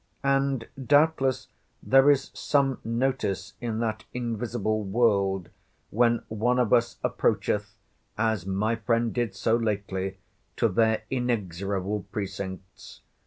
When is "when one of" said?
5.91-6.73